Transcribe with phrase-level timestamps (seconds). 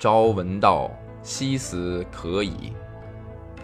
[0.00, 0.88] 朝闻道，
[1.24, 2.72] 夕死可矣。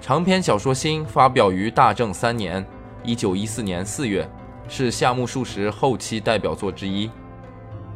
[0.00, 2.66] 长篇小说《新》发表于大正三年
[3.06, 4.28] （一九一四年四月），
[4.66, 7.08] 是夏目漱石后期代表作之一。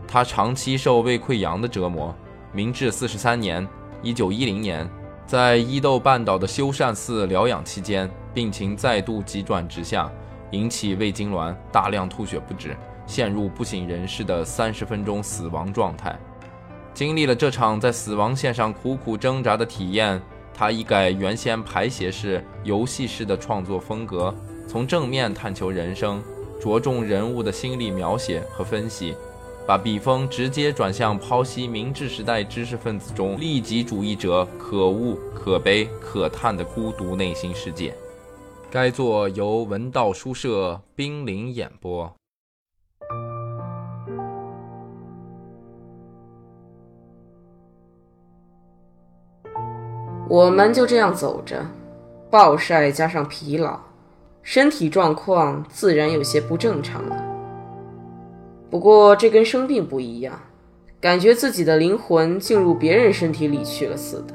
[0.06, 2.14] 他长期受胃溃疡的折磨。
[2.52, 3.66] 明治四十三年
[4.04, 4.88] （一九一零年），
[5.26, 10.08] 在伊豆半岛的修善寺疗养期间，病情再度急转直下，
[10.52, 12.76] 引起胃痉挛，大量吐血不止。
[13.04, 16.16] 陷入不省人事的三十分钟死亡状态，
[16.98, 20.20] 经历了这场在死亡线上苦苦挣扎的体验，
[20.52, 24.34] 他一改原先排写式、游戏式的创作风格，
[24.66, 26.20] 从正面探求人生，
[26.60, 29.14] 着重人物的心理描写和分析，
[29.64, 37.94] 把笔锋直接转向剖析明治时代知识分子中利己主义者可恶、可悲、可叹的孤独内心世界。
[38.72, 42.12] 该作由文道书社冰凌演播。
[50.28, 51.64] 我们就这样走着，
[52.30, 53.80] 暴晒加上疲劳，
[54.42, 57.16] 身体状况自然有些不正常了。
[58.68, 60.38] 不过这跟生病不一样，
[61.00, 64.34] 感觉自己的灵魂进入别人身体里去了似的。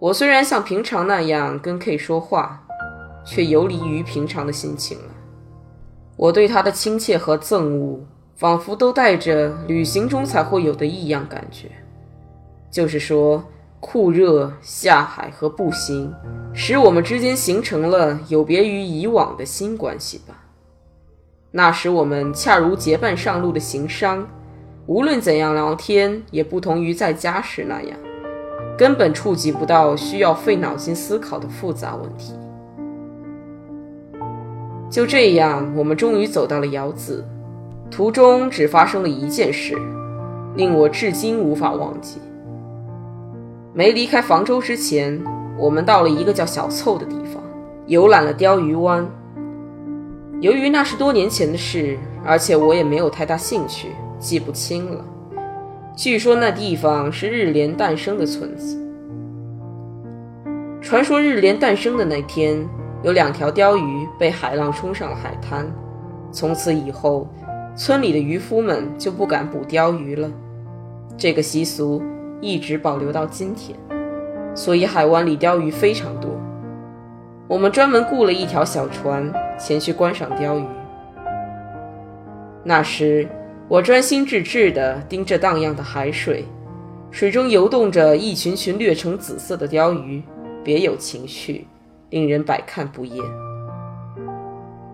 [0.00, 2.60] 我虽然像平常那样跟 K 说话，
[3.24, 5.14] 却游离于平常的心情了。
[6.16, 8.00] 我对他的亲切和憎恶，
[8.34, 11.70] 仿佛都带着旅行中才会有的异样感觉，
[12.72, 13.40] 就是说。
[13.80, 16.12] 酷热下海和步行，
[16.52, 20.44] 使我们之间形成了有别于以往的新关系吧。
[21.50, 24.28] 那时我们恰如结伴上路的行商，
[24.86, 27.98] 无论怎样聊天，也不同于在家时那样，
[28.76, 32.34] 根本触及不到需要费脑筋思考的复杂问题。
[34.90, 37.24] 就这样，我们终于走到了窑子，
[37.90, 39.74] 途中只发生了一件事，
[40.54, 42.20] 令我至今无法忘记。
[43.72, 45.22] 没离开房州之前，
[45.56, 47.40] 我们到了一个叫小凑的地方，
[47.86, 49.06] 游览了鲷鱼湾。
[50.40, 55.04] 由于那是多年前的事，而且我也没有太大兴趣，记不清了。
[55.96, 58.76] 据说那地方是日莲诞生的村子。
[60.80, 62.66] 传说日莲诞生的那天，
[63.04, 65.70] 有两条鲷鱼被海浪冲上了海滩，
[66.32, 67.28] 从此以后，
[67.76, 70.28] 村里的渔夫们就不敢捕鲷鱼了。
[71.16, 72.02] 这个习俗。
[72.40, 73.78] 一直保留到今天，
[74.54, 76.30] 所以海湾里鲷鱼非常多。
[77.46, 80.64] 我们专门雇了一条小船前去观赏鲷鱼。
[82.62, 83.28] 那时
[83.68, 86.44] 我专心致志地盯着荡漾的海水，
[87.10, 90.22] 水中游动着一群群略呈紫色的鲷鱼，
[90.62, 91.66] 别有情趣，
[92.10, 93.24] 令人百看不厌。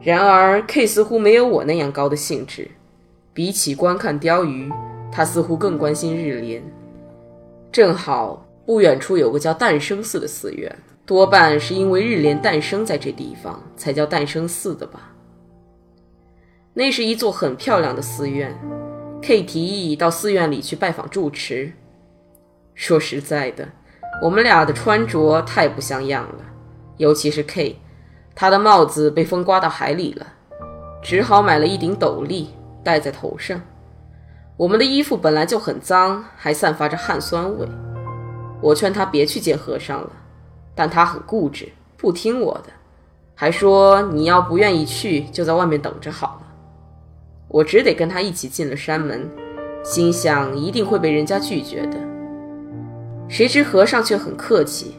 [0.01, 2.71] 然而 K 似乎没有我那样高的兴致，
[3.33, 4.71] 比起观看鲷鱼，
[5.11, 6.63] 他似乎更关心日莲。
[7.77, 15.13] 正好不远处有个叫诞生寺的寺院，多半是因为日莲诞生在这地方，才叫诞生寺的吧。
[16.73, 18.59] 那是一座很漂亮的寺院
[19.21, 21.71] ，K 提议到寺院里去拜访住持。
[22.75, 23.69] 说实在的，
[24.23, 26.47] 我们俩的穿着太不像样了，
[26.97, 27.77] 尤其是 K，
[28.35, 30.27] 他的帽子被风刮到海里了，
[31.03, 32.49] 只好买了一顶斗笠
[32.83, 33.61] 戴在头上。
[34.57, 37.69] 我们的衣服本来就很脏，还散发着汗酸味。
[38.63, 40.11] 我劝他别去见和尚了，
[40.75, 41.69] 但他很固执，
[41.99, 42.71] 不听我的，
[43.35, 46.47] 还说你要不愿意去，就在外面等着好了。
[47.49, 49.29] 我只得跟他一起进了山门，
[49.85, 51.99] 心想一定会被人家拒绝的。
[53.29, 54.95] 谁知和尚却很客气，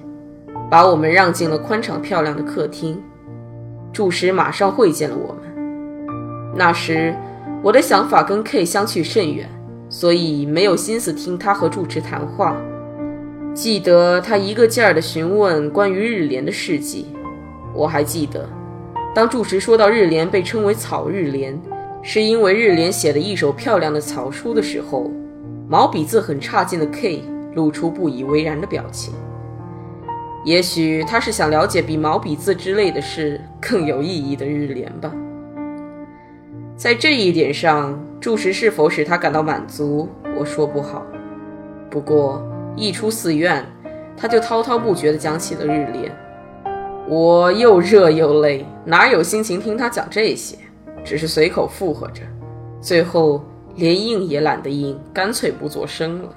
[0.70, 3.02] 把我们让进了宽敞漂亮的客厅。
[3.92, 6.54] 住持马上会见了我们。
[6.56, 7.16] 那时。
[7.68, 9.46] 我的想法跟 K 相去甚远，
[9.90, 12.56] 所以没有心思听他和住持谈话。
[13.54, 17.08] 记得他一个劲儿地询问关于日莲的事迹。
[17.74, 18.48] 我还记得，
[19.14, 21.62] 当住持说到日莲被称为草日莲，
[22.02, 25.12] 是因为日莲写了一首漂亮的草书的时候，
[25.68, 27.22] 毛笔字很差劲的 K
[27.54, 29.14] 露出不以为然的表情。
[30.46, 35.12] 也许他是想了解比毛笔字之类的事更有意义的日莲吧。
[36.78, 40.08] 在这一点上，住持是否使他感到满足，
[40.38, 41.04] 我说不好。
[41.90, 43.66] 不过一出寺院，
[44.16, 46.16] 他就滔滔不绝地讲起了日莲。
[47.08, 50.56] 我又热又累，哪有心情听他讲这些？
[51.04, 52.22] 只是随口附和着，
[52.80, 56.30] 最后连应也懒得应，干脆不作声了。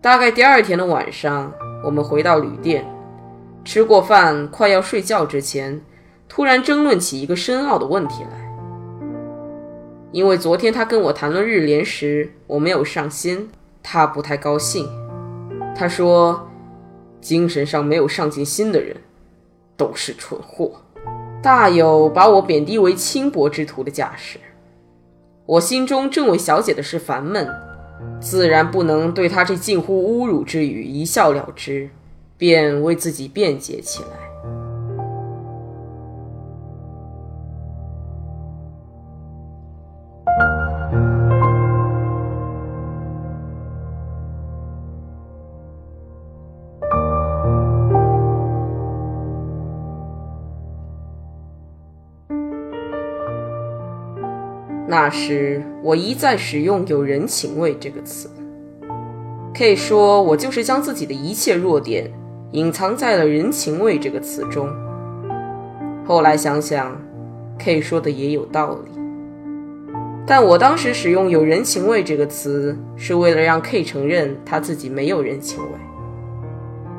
[0.00, 1.52] 大概第二天的晚上，
[1.84, 2.84] 我们回到旅店，
[3.64, 5.80] 吃过饭，快要睡觉之前。
[6.28, 8.56] 突然争论起一个深奥的问题来，
[10.10, 13.50] 因为昨天他跟我谈论日联时，我没有上心，
[13.82, 14.88] 他不太高兴。
[15.76, 16.48] 他说
[17.20, 18.96] ：“精神上没有上进心的人
[19.76, 20.72] 都是蠢货，
[21.42, 24.38] 大有把我贬低为轻薄之徒的架势。”
[25.46, 27.46] 我心中正为小姐的事烦闷，
[28.18, 31.90] 自然不能对他这近乎侮辱之语一笑了之，
[32.38, 34.23] 便为自己辩解起来。
[54.86, 58.28] 那时我一再使用“有人情味”这个词，
[59.56, 62.12] 可以说我就是将自己的一切弱点
[62.52, 64.68] 隐藏在了“人情味”这个词中。
[66.04, 67.00] 后来想想
[67.58, 68.90] ，K 说的也有道理。
[70.26, 75.70] 但我当时使用“有人情味”这个词，是为了让 K 承认他自己没有人情味。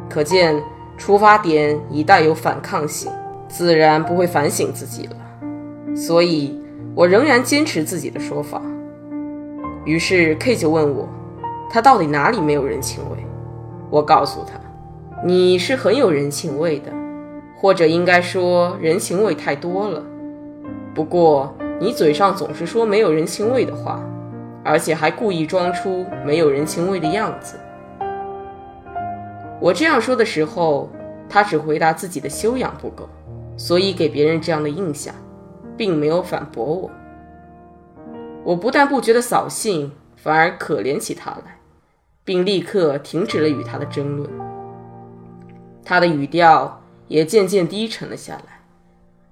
[0.10, 0.60] 可见
[0.98, 3.12] 出发点一旦有反抗性，
[3.48, 5.96] 自然不会反省自己了。
[5.96, 6.65] 所以。
[6.96, 8.62] 我仍然坚持自己的说法，
[9.84, 11.10] 于是 K 就问我，
[11.70, 13.18] 他到底哪里没有人情味？
[13.90, 14.54] 我告诉他，
[15.22, 16.94] 你是很有人情味的，
[17.58, 20.02] 或者应该说人情味太多了。
[20.94, 24.02] 不过你嘴上总是说没有人情味的话，
[24.64, 27.60] 而且还故意装出没有人情味的样子。
[29.60, 30.90] 我这样说的时候，
[31.28, 33.10] 他只回答自己的修养不够，
[33.58, 35.14] 所以给别人这样的印象。
[35.78, 36.92] 并没有反驳我，
[38.44, 41.60] 我不但不觉得扫兴，反而可怜起他来，
[42.24, 44.30] 并立刻停止了与他的争论。
[45.84, 48.62] 他的语调也渐渐低沉了下来，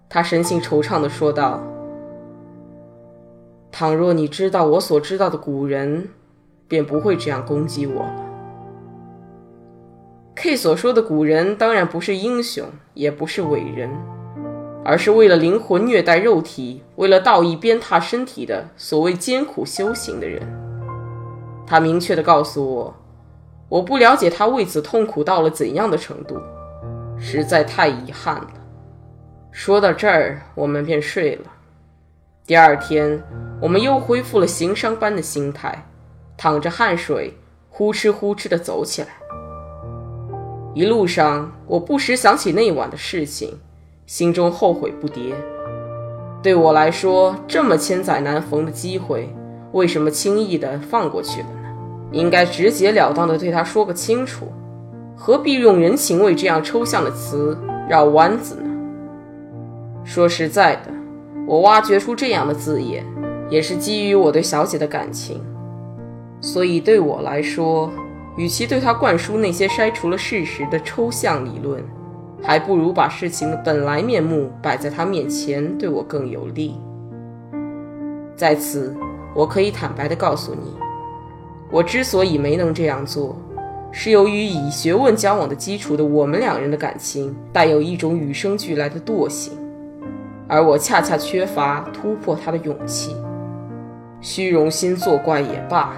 [0.09, 1.63] 他神情惆怅地说道
[3.71, 6.09] ：“倘若你知道我所知道的古人，
[6.67, 8.29] 便不会这样攻击我了。
[10.35, 13.89] ”K 所说的古人，当然不是英雄，也不是伟人。
[14.85, 20.41] 而是为了灵魂虐待肉体，为了道义鞭挞身体的所谓艰苦修行的人。
[21.65, 22.95] 他明确地告诉我，
[23.69, 26.37] 我不了解他为此痛苦到了怎样的程度，
[27.17, 28.47] 实在太遗憾了。
[29.51, 31.45] 说到这儿，我们便睡了。
[32.45, 33.23] 第二天，
[33.61, 35.87] 我们又恢复了行商般的心态，
[36.35, 37.37] 淌着汗水，
[37.69, 39.07] 呼哧呼哧地走起来。
[40.73, 43.57] 一路上，我不时想起那晚的事情。
[44.05, 45.33] 心中后悔不迭。
[46.41, 49.33] 对我来说，这么千载难逢的机会，
[49.71, 51.69] 为什么轻易的放过去了呢？
[52.11, 54.51] 应该直截了当的对他说个清楚，
[55.15, 57.57] 何必用人情味这样抽象的词
[57.89, 58.69] 绕弯子呢？
[60.03, 60.91] 说实在的，
[61.47, 63.05] 我挖掘出这样的字眼，
[63.49, 65.41] 也是基于我对小姐的感情。
[66.41, 67.89] 所以对我来说，
[68.35, 71.81] 与其对她灌输那些筛除了事实的抽象理论，
[72.43, 76.75] 还不如把事情的本来面目摆在他面前，对我更有利。
[78.35, 78.93] 在此，
[79.33, 80.75] 我可以坦白地告诉你，
[81.71, 83.37] 我之所以没能这样做，
[83.91, 89.53] 是由于以学问交往的基础的我们两人的感情带有一种与生俱来的惰性，
[90.47, 93.15] 而我恰恰缺乏突破他的勇气。
[94.19, 95.93] 虚荣心作怪也罢，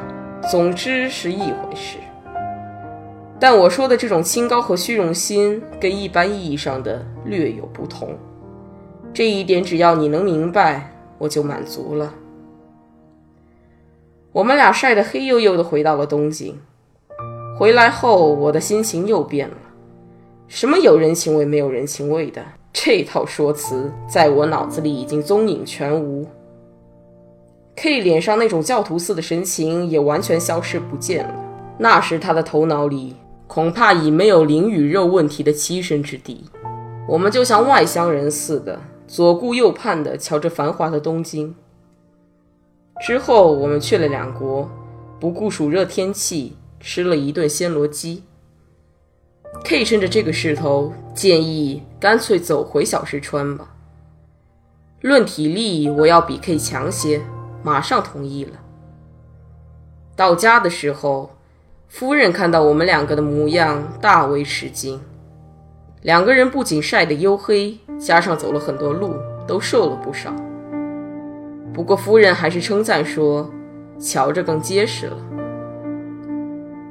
[0.52, 1.98] 总之是一回事。
[3.40, 8.16] 但我说的这种清高和虚荣心，跟一般意义上的略有不同。
[9.14, 12.14] 这一点，只要你能明白，我就满足了。
[14.32, 16.60] 我们俩晒得黑黝黝的回到了东京。
[17.58, 19.56] 回来后，我的心情又变了。
[20.48, 26.26] 什么有人情味没有人情味的这套说辞，在我脑子里已经踪影全无。
[27.76, 31.36] K 脸上那种教徒似的神情也完全消失不见了。
[31.78, 33.16] 那时他的头脑里。
[33.48, 36.46] 恐怕已没有灵与肉问题的栖身之地，
[37.08, 41.56] 我们就像外乡人似的，左顾右盼地瞧着繁华的东京。
[43.02, 44.68] 之后，我们去了两国，
[45.20, 48.24] 不顾暑热天气，吃了一顿暹罗鸡。
[49.64, 53.76] K 趁着这个势头，建议干脆走回小石川吧。
[55.02, 57.22] 论体力，我要比 K 强些，
[57.64, 58.54] 马上同意了。
[60.16, 61.35] 到家的时候。
[61.98, 65.00] 夫人看到我们两个的模样，大为吃惊。
[66.02, 69.14] 两个人不仅晒得黝黑，加上走了很多路，
[69.48, 70.30] 都瘦了不少。
[71.74, 73.50] 不过夫人还是称赞说
[73.98, 75.16] ：“瞧着更结实了。”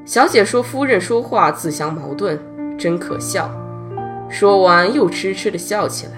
[0.06, 2.40] 小姐说：“夫人说话自相矛盾，
[2.78, 3.50] 真可笑。”
[4.30, 6.12] 说完又痴痴地笑起来。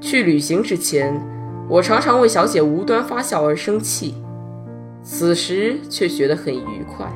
[0.00, 1.20] 去旅行之前，
[1.68, 4.14] 我常常为小姐无端发笑而生气。
[5.02, 7.06] 此时却觉得很愉快。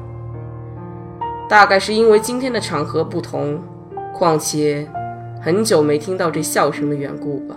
[1.49, 3.59] 大概是因为今天的场合不同，
[4.13, 4.87] 况且
[5.43, 7.57] 很久没听到这笑声的缘故吧。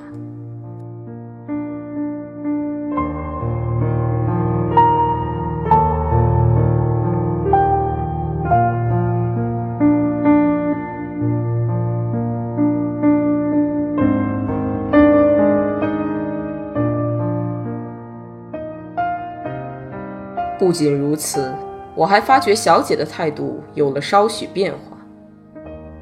[20.57, 21.53] 不仅如此，
[22.01, 24.98] 我还发觉小姐的态度有了稍许变化。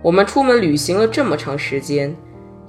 [0.01, 2.15] 我们出门旅行了这么长时间，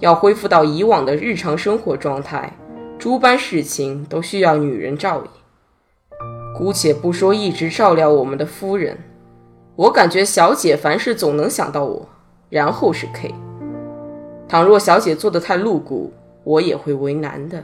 [0.00, 2.52] 要恢复到以往的日常生活状态，
[2.98, 5.30] 诸般事情都需要女人照应。
[6.58, 8.98] 姑且不说一直照料我们的夫人，
[9.76, 12.08] 我感觉小姐凡事总能想到我，
[12.48, 13.32] 然后是 K。
[14.48, 17.62] 倘若小姐做的太露骨，我也会为难的，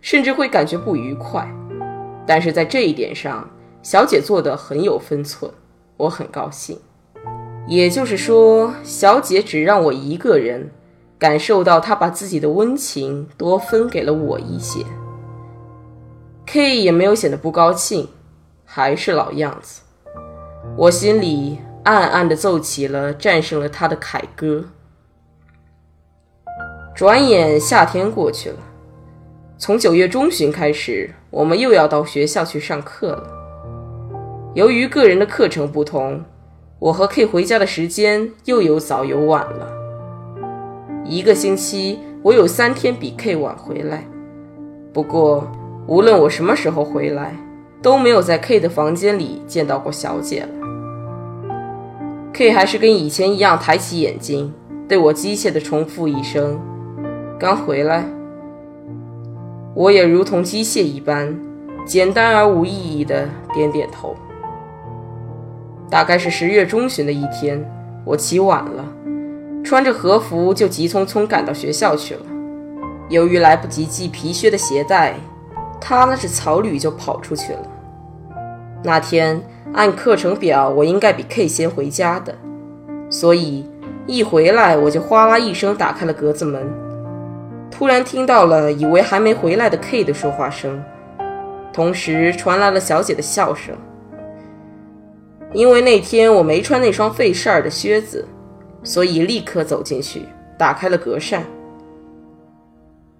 [0.00, 1.48] 甚至会感觉不愉快。
[2.26, 3.48] 但是在这一点上，
[3.82, 5.50] 小姐做的很有分寸，
[5.96, 6.78] 我很高兴。
[7.66, 10.70] 也就是说，小姐只让我一个人
[11.18, 14.84] 感受到她把自己的温情多分给了我一些。
[16.46, 18.08] K 也没有显得不高兴，
[18.64, 19.82] 还是老样子。
[20.76, 24.64] 我心里暗暗地奏起了战胜了他的凯歌。
[26.94, 28.56] 转眼夏天过去了。
[29.56, 33.39] 从九月中旬开始，我们又要到学校去上课了。
[34.52, 36.20] 由于个人的课程不同，
[36.80, 39.70] 我和 K 回家的时间又有早有晚了。
[41.04, 44.04] 一个星期我有三天比 K 晚回来。
[44.92, 45.48] 不过，
[45.86, 47.36] 无论我什么时候回来，
[47.80, 50.48] 都没有在 K 的房间里见到过小姐了。
[52.32, 54.52] K 还是跟以前一样抬起眼睛，
[54.88, 56.60] 对我机械地重复一声
[57.38, 58.04] ：“刚回来。”
[59.76, 61.38] 我也如同机械一般，
[61.86, 64.16] 简单而无意义的点点头。
[65.90, 67.60] 大概是十月中旬的一天，
[68.04, 68.84] 我起晚了，
[69.64, 72.20] 穿着和服就急匆匆赶到学校去了。
[73.08, 75.14] 由于来不及系皮靴的鞋带，
[75.80, 77.62] 他那是草履就跑出去了。
[78.84, 79.42] 那天
[79.74, 82.32] 按课程表，我应该比 K 先回家的，
[83.10, 83.68] 所以
[84.06, 86.62] 一回来我就哗啦一声打开了格子门。
[87.68, 90.80] 突然听到了以为还没回来的 K 的说话声，
[91.72, 93.74] 同时传来了小姐的笑声。
[95.52, 98.26] 因为那天我没穿那双费事儿的靴子，
[98.84, 100.22] 所以立刻走进去，
[100.58, 101.44] 打开了格扇。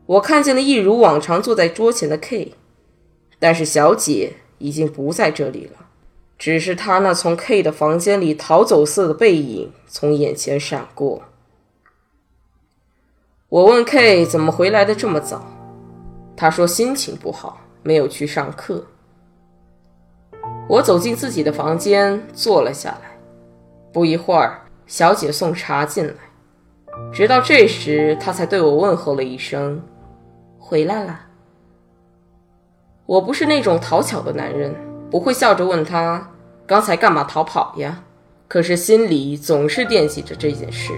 [0.07, 2.55] 我看见了一如往常坐在桌前的 K，
[3.39, 5.87] 但是小姐已经不在这里了，
[6.39, 11.23] 只是她那从 K 的房间里逃走似的背影从眼前闪过。
[13.49, 15.45] 我问 K 怎么回来的这么早，
[16.37, 18.87] 他说心情不好，没有去上课。
[20.71, 23.11] 我走进自己的房间，坐了下来。
[23.93, 26.15] 不一会儿，小姐送茶进来，
[27.13, 29.83] 直到这时，她才对我问候了一声
[30.61, 31.23] ：“回来了。”
[33.05, 34.73] 我不是那种讨巧的男人，
[35.11, 36.31] 不会笑着问他
[36.69, 38.05] 刚才干嘛逃跑呀，
[38.47, 40.93] 可是心里总是惦记着这件事。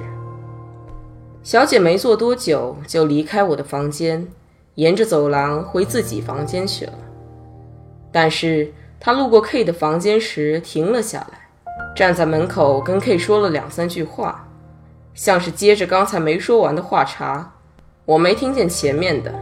[1.43, 4.29] 小姐没坐多久就离开我的房间，
[4.75, 6.93] 沿着走廊回自己房间去了。
[8.12, 8.71] 但是
[9.04, 11.40] 他路过 K 的房间时停了下来，
[11.97, 14.47] 站在门口跟 K 说了两三句话，
[15.12, 17.52] 像是接着刚才没说完的话茬。
[18.04, 19.35] 我没听见前面的，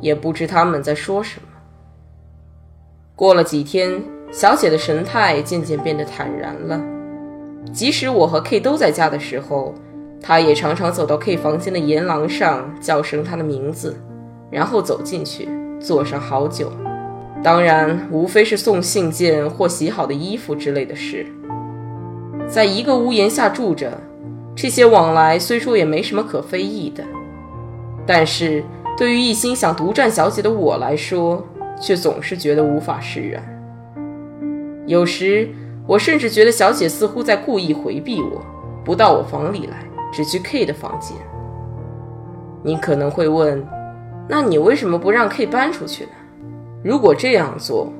[0.00, 1.48] 也不知他们在说什么。
[3.16, 6.80] 过了几天，小姐的神态渐渐变得坦然了，
[7.72, 9.74] 即使我和 K 都在家的时候。
[10.22, 13.96] 她也常常走到 K 房间的沿廊上，叫声他的名字，
[14.48, 15.48] 然后走进去，
[15.80, 16.72] 坐上好久。
[17.42, 21.26] 当然，无非是送信件或洗好的衣服之类的事。
[22.48, 24.00] 在一个屋檐下住着，
[24.54, 27.04] 这些往来虽说也没什么可非议的，
[28.06, 28.64] 但是
[28.96, 31.46] 对于一心想独占小姐的我来说，
[31.80, 33.42] 却总是觉得无法释然。
[34.86, 35.48] 有时，
[35.86, 38.42] 我甚至觉得小姐似乎在故意回避我，
[38.84, 39.84] 不到我房里来。
[40.10, 41.14] 只去 K 的房间。
[42.62, 43.62] 你可能会问，
[44.26, 46.10] 那你为什么不让 K 搬出去呢？
[46.88, 47.92] 如果这样做，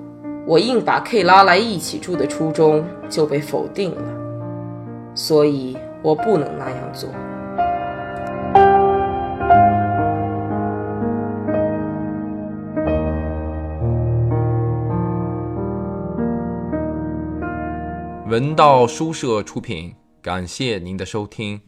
[0.46, 4.02] 我硬把 K 拉来一起住的初衷就被否定了。
[5.14, 7.10] 所以我不能那样做。
[18.26, 21.60] 文道书社出品，感谢您的收听。